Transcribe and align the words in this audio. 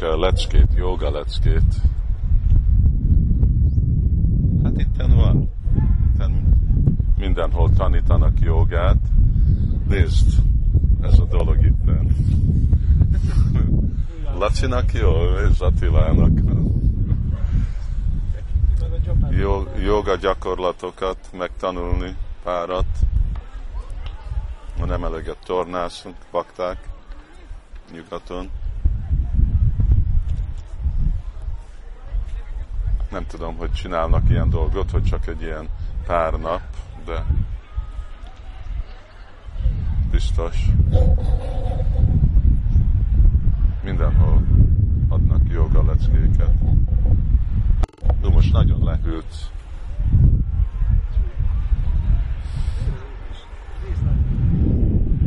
leckét, 0.00 0.74
joga 0.74 1.10
leckét. 1.10 1.74
Hát 4.62 4.78
itten 4.78 5.16
van. 5.16 5.50
Itten 6.12 6.58
mindenhol 7.16 7.70
tanítanak 7.70 8.40
jogát. 8.40 8.98
Nézd, 9.88 10.42
ez 11.00 11.18
a 11.18 11.24
dolog 11.24 11.64
itten. 11.64 12.16
Lacinak 14.38 14.92
jó, 14.92 15.12
és 15.50 15.58
Attilának. 15.58 16.40
Joga 19.84 20.16
gyakorlatokat 20.16 21.18
megtanulni 21.32 22.16
párat. 22.42 22.86
Nem 24.86 25.04
eleget 25.04 25.38
tornászunk, 25.44 26.16
bakták 26.30 26.88
nyugaton. 27.92 28.50
Nem 33.10 33.26
tudom, 33.26 33.56
hogy 33.56 33.72
csinálnak 33.72 34.30
ilyen 34.30 34.50
dolgot, 34.50 34.90
hogy 34.90 35.04
csak 35.04 35.26
egy 35.26 35.42
ilyen 35.42 35.68
pár 36.06 36.32
nap, 36.32 36.60
de 37.04 37.24
biztos. 40.10 40.66
Mindenhol 43.82 44.42
adnak 45.08 45.40
joga 45.48 45.84
leckéket. 45.84 46.52
Ő 48.24 48.28
most 48.28 48.52
nagyon 48.52 48.84
lehűlt. 48.84 49.50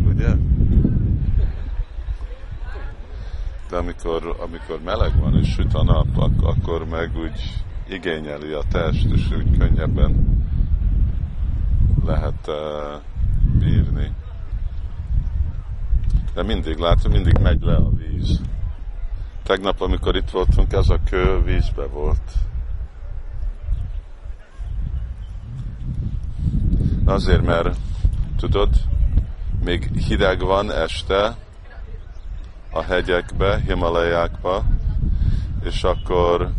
Ugye? 0.06 0.36
De 3.70 3.78
amikor, 3.78 4.36
amikor 4.40 4.80
meleg 4.84 5.20
van 5.20 5.38
és 5.38 5.52
süt 5.52 5.74
a 5.74 5.84
nap, 5.84 6.18
akkor 6.42 6.86
meg 6.86 7.18
úgy 7.18 7.64
igényeli 7.92 8.52
a 8.52 8.64
test, 8.72 9.06
és 9.06 9.32
úgy 9.38 9.58
könnyebben 9.58 10.40
lehet 12.06 12.48
uh, 12.48 13.02
bírni. 13.60 14.12
De 16.34 16.44
mindig 16.44 16.78
látom, 16.78 17.12
mindig 17.12 17.38
megy 17.38 17.62
le 17.62 17.76
a 17.76 17.90
víz. 17.90 18.42
Tegnap, 19.44 19.82
amikor 19.82 20.16
itt 20.16 20.30
voltunk, 20.30 20.74
ez 20.74 20.90
a 20.90 21.00
kő 21.10 21.42
vízbe 21.44 21.86
volt. 21.86 22.32
Azért, 27.06 27.46
mert 27.46 27.78
tudod, 28.38 28.70
még 29.64 29.92
hideg 30.08 30.40
van 30.40 30.72
este 30.72 31.36
a 32.72 32.82
hegyekbe, 32.82 33.62
Himalajákba, 33.66 34.64
és 35.64 35.84
akkor 35.84 36.52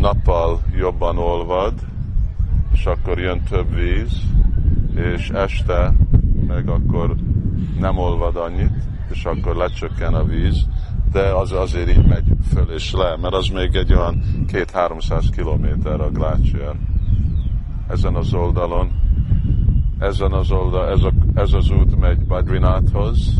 nappal 0.00 0.60
jobban 0.76 1.18
olvad, 1.18 1.72
és 2.72 2.86
akkor 2.86 3.18
jön 3.18 3.42
több 3.42 3.74
víz, 3.74 4.22
és 4.94 5.28
este 5.28 5.92
meg 6.46 6.68
akkor 6.68 7.14
nem 7.78 7.98
olvad 7.98 8.36
annyit, 8.36 8.74
és 9.10 9.24
akkor 9.24 9.56
lecsökken 9.56 10.14
a 10.14 10.24
víz, 10.24 10.66
de 11.12 11.20
az 11.20 11.52
azért 11.52 11.88
így 11.88 12.06
megy 12.06 12.24
föl 12.52 12.70
és 12.70 12.92
le, 12.92 13.16
mert 13.16 13.34
az 13.34 13.48
még 13.48 13.74
egy 13.74 13.92
olyan 13.92 14.22
két-háromszáz 14.46 15.30
kilométer 15.30 16.00
a 16.00 16.10
glácier. 16.10 16.74
Ezen 17.88 18.14
az 18.14 18.34
oldalon, 18.34 18.90
ezen 19.98 20.32
az 20.32 20.50
oldal, 20.50 20.88
ez, 20.88 21.02
a, 21.02 21.12
ez 21.34 21.52
az 21.52 21.70
út 21.70 21.98
megy 21.98 22.26
Badrinathhoz, 22.26 23.34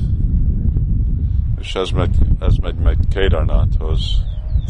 és 1.61 1.75
ez 1.75 1.91
megy, 1.91 2.17
ez 2.39 2.57
megy 2.57 2.77
meg 2.77 2.97
Kedarnathhoz. 3.11 4.25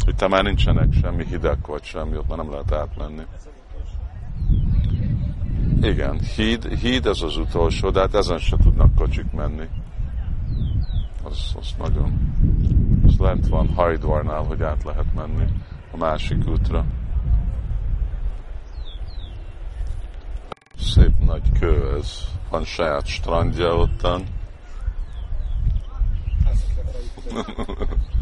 Itt 0.05 0.27
már 0.27 0.43
nincsenek 0.43 0.93
semmi 0.93 1.25
hideg 1.25 1.57
vagy 1.67 1.83
semmi, 1.83 2.17
ott 2.17 2.27
már 2.27 2.37
nem 2.37 2.51
lehet 2.51 2.71
átmenni. 2.71 3.23
Igen, 5.81 6.19
híd, 6.19 6.67
híd 6.67 7.05
ez 7.05 7.21
az 7.21 7.37
utolsó, 7.37 7.89
de 7.89 7.99
hát 7.99 8.13
ezen 8.13 8.37
se 8.37 8.57
tudnak 8.57 8.95
kocsik 8.95 9.31
menni. 9.31 9.67
Az, 11.23 11.55
az 11.59 11.75
nagyon... 11.77 12.35
Az 13.05 13.17
lent 13.17 13.47
van 13.47 13.73
Hajdvarnál, 13.73 14.43
hogy 14.43 14.63
át 14.63 14.83
lehet 14.83 15.13
menni 15.15 15.45
a 15.91 15.97
másik 15.97 16.47
útra. 16.47 16.85
Szép 20.77 21.19
nagy 21.25 21.51
kő 21.59 21.95
ez. 21.97 22.27
Van 22.49 22.63
saját 22.63 23.05
strandja 23.05 23.75
ottan. 23.75 24.23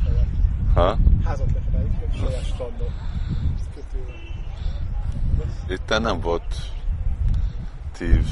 ha? 0.75 0.97
Házat 1.23 1.47
lefedeljük, 1.53 1.93
saját 2.15 2.45
strandot. 2.45 2.91
Itt 5.67 5.99
nem 5.99 6.19
volt 6.19 6.55
tív, 7.97 8.25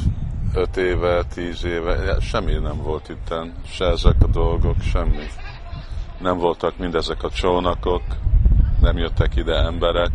öt 0.54 0.78
éve, 0.78 1.24
tíz 1.24 1.64
éve, 1.64 2.20
semmi 2.20 2.54
nem 2.54 2.78
volt 2.78 3.10
itt, 3.10 3.34
se 3.66 3.86
ezek 3.86 4.16
a 4.20 4.28
dolgok, 4.28 4.82
semmi. 4.82 5.26
Nem 6.20 6.38
voltak 6.38 6.78
mindezek 6.78 7.24
a 7.24 7.30
csónakok, 7.30 8.04
nem 8.82 8.98
jöttek 8.98 9.36
ide 9.36 9.56
emberek. 9.56 10.12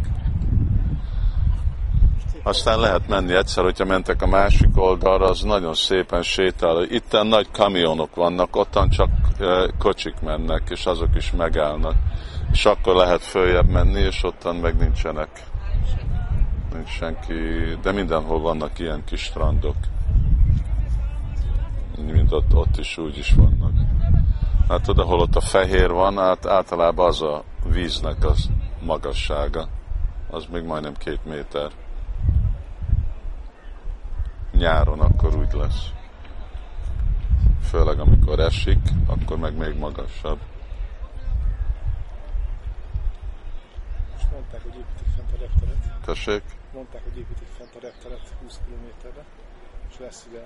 Aztán 2.43 2.81
lehet 2.81 3.09
menni 3.09 3.35
egyszer, 3.35 3.65
hogyha 3.65 3.85
mentek 3.85 4.23
a 4.23 4.27
másik 4.27 4.77
oldalra, 4.77 5.29
az 5.29 5.43
nagyon 5.43 5.75
szépen 5.75 6.23
sétál. 6.23 6.83
Itten 6.83 7.27
nagy 7.27 7.51
kamionok 7.51 8.15
vannak, 8.15 8.57
ottan 8.57 8.89
csak 8.89 9.11
kocsik 9.79 10.21
mennek, 10.21 10.63
és 10.71 10.87
azok 10.87 11.17
is 11.17 11.33
megállnak. 11.33 11.95
És 12.53 12.65
akkor 12.65 12.95
lehet 12.95 13.23
följebb 13.23 13.69
menni, 13.69 14.01
és 14.01 14.23
ottan 14.23 14.57
meg 14.57 14.77
nincsenek 14.77 15.29
nincs 16.79 16.89
senki, 16.89 17.35
de 17.83 17.93
mindenhol 17.93 18.41
vannak 18.41 18.79
ilyen 18.79 19.05
kis 19.05 19.23
strandok. 19.23 19.77
Mint 22.13 22.33
ott, 22.33 22.55
ott 22.55 22.77
is 22.77 22.99
úgy 22.99 23.19
is 23.19 23.33
vannak. 23.33 23.73
Hát 24.69 24.89
oda, 24.89 25.03
hol 25.03 25.21
ott 25.21 25.37
a 25.37 25.41
fehér 25.41 25.91
van, 25.91 26.17
hát 26.19 26.47
általában 26.47 27.07
az 27.07 27.23
a 27.23 27.45
víznek 27.65 28.25
az 28.25 28.51
magassága. 28.81 29.69
Az 30.31 30.47
még 30.53 30.65
majdnem 30.65 30.95
két 30.95 31.25
méter. 31.25 31.71
Nyáron 34.53 35.01
akkor 35.01 35.37
úgy 35.37 35.53
lesz. 35.53 35.98
Főleg 37.63 38.01
amikor 38.01 38.41
esik, 38.41 38.89
akkor 39.07 39.39
meg 39.39 39.57
még 39.57 39.79
magasabb. 39.79 40.39
Most 44.13 44.31
mondták, 44.33 44.63
hogy 44.63 44.75
építik 44.75 45.07
fent 45.17 45.33
a 45.33 45.37
repteret. 45.41 46.01
Tessék? 46.05 46.43
mondták, 46.75 47.03
hogy 47.03 47.19
építik 47.19 47.49
fent 47.57 47.75
a 47.75 47.79
repteret 47.81 48.35
20 48.43 48.61
kilométerre, 48.65 49.25
és 49.91 49.99
lesz 49.99 50.27
ugye 50.31 50.45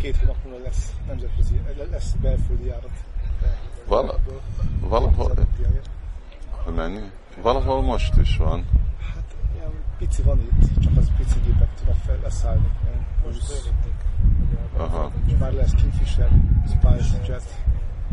két 0.00 0.16
hónap 0.16 0.36
múlva 0.44 0.58
lesz 0.62 0.92
nemzetközi, 1.06 1.60
lesz 1.90 2.12
belföldi 2.12 2.66
járat. 2.66 2.96
Vala, 3.86 4.14
valahol, 4.80 5.32
hogy 6.64 6.74
mennyi? 6.74 7.10
Valahol 7.42 7.82
most 7.82 8.16
is 8.16 8.36
van. 8.36 8.66
Hát 9.14 9.34
ilyen 9.54 9.70
pici 9.98 10.22
van 10.22 10.40
itt, 10.40 10.82
csak 10.82 10.96
az 10.96 11.10
pici 11.16 11.38
gépek 11.44 11.74
tudnak 11.74 11.96
fel, 11.96 12.18
leszállni. 12.22 12.70
Most 13.24 13.70
Aha. 14.76 15.10
Lesz 15.56 15.74
Kingfisher, 15.74 16.28
Spice 16.66 17.22
Jet, 17.26 17.64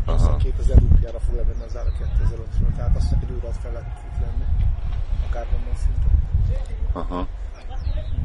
Aha. 0.04 0.36
2000 0.36 0.78
rúpiára 0.78 1.18
fog 1.18 1.34
levenni 1.34 1.62
az 1.66 1.76
ára 1.76 1.90
2005-ről, 1.90 2.76
tehát 2.76 2.96
azt 2.96 3.12
egy 3.12 3.32
óra 3.32 3.52
fel 3.52 3.72
lehet 3.72 4.00
itt 4.06 4.20
lenni, 4.20 4.44
akár 5.28 5.46
honnan 5.50 5.76
szinte. 5.76 6.08
Aha. 6.92 7.26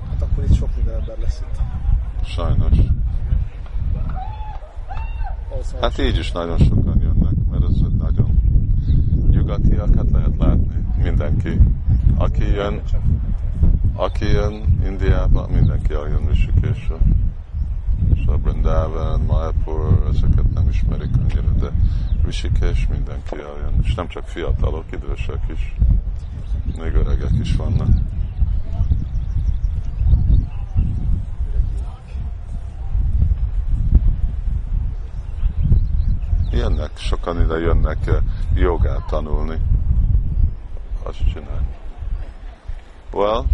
Hát 0.10 0.22
akkor 0.22 0.44
itt 0.44 0.54
sok 0.54 0.76
minden 0.76 1.00
ember 1.00 1.18
lesz 1.18 1.40
itt. 1.42 1.62
Sajnos. 2.26 2.78
Hát 5.82 5.98
így 5.98 6.18
is 6.18 6.32
nagyon 6.32 6.58
sokan 6.58 7.00
jönnek, 7.02 7.34
mert 7.50 7.64
ez 7.64 7.80
nagyon 7.98 8.42
nyugatiak, 9.30 9.96
hát 9.96 10.12
lehet 10.12 10.38
látni. 10.38 10.86
Mindenki. 11.04 11.60
Aki 12.18 12.52
jön, 12.52 12.82
aki 13.96 14.26
jön 14.26 14.80
Indiába, 14.86 15.48
mindenki 15.48 15.94
eljön 15.94 16.28
Rishikésre. 16.28 16.96
A 18.36 18.38
Brindavan, 18.38 19.22
Mayapur, 19.22 20.08
ezeket 20.14 20.54
nem 20.54 20.68
ismerik 20.70 21.10
annyira, 21.18 21.52
de 21.60 21.72
Rishikesh 22.24 22.90
mindenki 22.90 23.36
eljön. 23.36 23.80
És 23.84 23.94
nem 23.94 24.08
csak 24.08 24.28
fiatalok, 24.28 24.84
idősek 24.92 25.44
is, 25.54 25.76
még 26.78 26.94
öregek 26.94 27.32
is 27.42 27.56
vannak. 27.56 27.88
jönnek, 36.52 36.98
sokan 36.98 37.42
ide 37.42 37.60
jönnek 37.60 38.08
eh, 38.08 38.16
jogát 38.54 39.06
tanulni. 39.08 39.58
Azt 41.04 41.34
csinálni. 41.34 41.68
Well, 43.14 43.46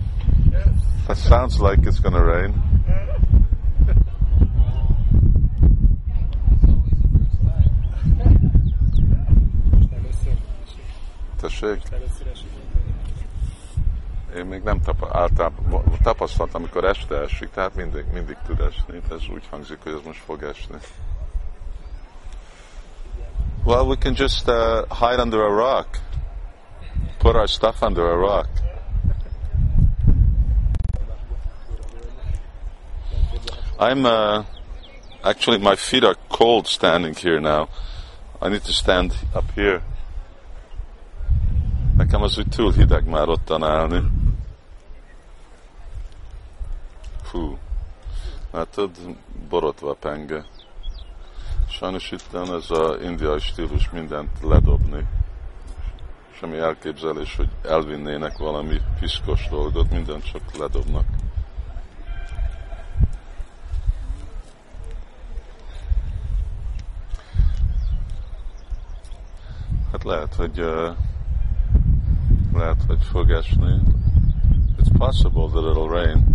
that 1.06 1.18
sounds 1.18 1.60
like 1.60 1.90
it's 1.90 2.00
gonna 2.02 2.24
rain. 2.24 2.71
Én 14.38 14.46
még 14.46 14.62
nem 14.62 14.82
tapa, 14.82 15.30
tapasztaltam, 16.04 16.62
amikor 16.62 16.86
este 16.86 17.16
esik, 17.16 17.50
tehát 17.50 17.76
mindig, 17.76 18.06
mindig 18.14 18.38
tud 18.46 18.60
esni. 18.60 19.02
Ez 19.10 19.28
úgy 19.34 19.48
hangzik, 19.50 19.78
hogy 19.84 19.94
ez 19.94 20.00
most 20.06 20.20
fog 20.20 20.44
esni. 20.44 20.78
Well, 23.64 23.86
we 23.86 23.96
can 23.96 24.16
just 24.16 24.48
uh, 24.48 24.86
hide 24.90 25.22
under 25.22 25.40
a 25.40 25.50
rock. 25.50 25.88
Put 27.20 27.36
our 27.36 27.48
stuff 27.48 27.82
under 27.82 28.04
a 28.04 28.16
rock. 28.16 28.48
I'm 33.80 34.06
uh, 34.06 34.44
actually 35.24 35.58
my 35.58 35.76
feet 35.76 36.04
are 36.04 36.16
cold 36.30 36.68
standing 36.68 37.16
here 37.16 37.40
now. 37.40 37.68
I 38.42 38.50
need 38.50 38.64
to 38.64 38.74
stand 38.74 39.16
up 39.36 39.52
here. 39.56 39.82
Nekem 42.02 42.22
az 42.22 42.38
úgy 42.38 42.48
túl 42.48 42.72
hideg 42.72 43.08
már 43.08 43.30
ottan 43.30 43.64
állni. 43.64 44.02
Fú, 47.24 47.58
látod, 48.52 48.90
borotva 49.50 49.90
a 49.90 49.94
penge. 49.94 50.46
Sajnos 51.70 52.12
itt 52.12 52.34
ez 52.34 52.50
az 52.50 53.02
indiai 53.02 53.40
stílus 53.40 53.90
mindent 53.90 54.30
ledobni. 54.42 55.06
Semmi 56.40 56.58
elképzelés, 56.58 57.36
hogy 57.36 57.50
elvinnének 57.64 58.38
valami 58.38 58.82
piszkos 59.00 59.48
dolgot, 59.50 59.92
mindent 59.92 60.32
csak 60.32 60.58
ledobnak. 60.58 61.06
Hát 69.92 70.04
lehet, 70.04 70.34
hogy 70.36 70.60
uh, 70.60 70.96
lehet, 72.54 72.84
hogy 72.88 73.04
fog 73.04 73.30
esni. 73.30 73.80
It's 74.80 74.98
possible 74.98 75.48
that 75.48 75.64
it'll 75.64 75.90
rain. 75.90 76.32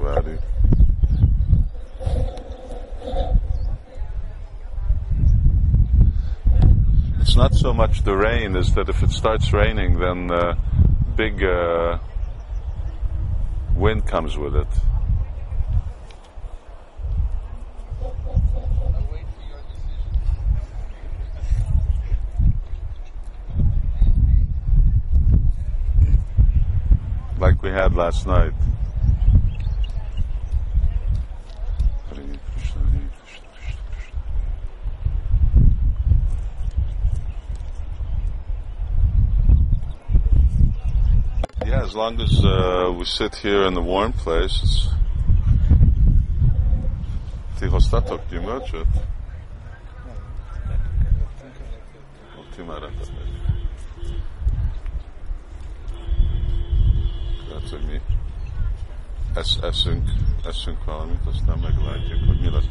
Uh. 0.00 0.36
It's 7.20 7.36
not 7.36 7.54
so 7.54 7.72
much 7.72 8.02
the 8.02 8.16
rain, 8.16 8.56
is 8.56 8.74
that 8.74 8.88
if 8.88 9.02
it 9.02 9.10
starts 9.10 9.52
raining, 9.52 9.98
then 9.98 10.30
uh, 10.30 10.56
big 11.16 11.44
uh, 11.44 11.98
wind 13.76 14.06
comes 14.06 14.36
with 14.36 14.56
it. 14.56 14.66
Like 27.38 27.62
we 27.62 27.69
had 27.80 27.94
last 27.94 28.26
night. 28.26 28.52
Yeah, 41.64 41.82
as 41.82 41.94
long 41.94 42.20
as 42.20 42.44
uh, 42.44 42.92
we 42.98 43.04
sit 43.06 43.34
here 43.36 43.62
in 43.64 43.72
the 43.72 43.80
warm 43.80 44.12
place, 44.12 44.60
it's... 44.62 44.88
Ti 47.58 47.66
hoztatok 47.66 48.20
gyümölcsöt? 48.28 48.86
Lehet, 57.50 57.70
hogy 57.70 57.84
mi 57.90 58.00
esz, 59.34 59.58
eszünk, 59.62 60.10
eszünk 60.44 60.84
valamit, 60.84 61.26
aztán 61.26 61.58
meglátjuk, 61.58 62.24
hogy 62.26 62.40
mi 62.40 62.50
lesz. 62.50 62.64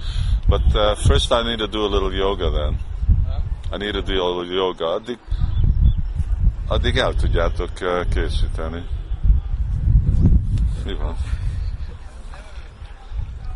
But 0.47 0.61
uh, 0.73 0.97
first 0.97 1.31
I 1.31 1.43
need 1.43 1.57
to 1.57 1.67
do 1.67 1.85
a 1.85 1.89
little 1.89 2.17
yoga 2.17 2.49
then. 2.51 2.79
I 3.71 3.77
need 3.77 3.93
to 3.93 4.01
do 4.01 4.23
a 4.23 4.39
little 4.39 4.55
yoga. 4.55 4.93
Addig, 4.93 5.19
addig 6.67 6.97
el 6.97 7.15
tudjátok 7.15 7.69
uh, 7.81 8.07
készíteni. 8.13 8.85
Mi 10.85 10.93
van? 10.93 11.15